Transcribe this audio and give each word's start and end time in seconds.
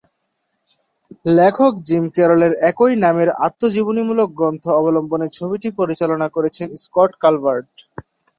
লেখক 1.29 1.73
জিম 1.87 2.05
ক্যারলের 2.15 2.53
একই 2.69 2.93
নামের 3.03 3.29
আত্মজীবনীমূলক 3.45 4.29
গ্রন্থ 4.37 4.63
অবলম্বনে 4.79 5.27
ছবিটি 5.37 5.69
পরিচালনা 5.79 6.27
করেছেন 6.35 6.67
স্কট 6.83 7.11
কালভার্ট। 7.23 7.71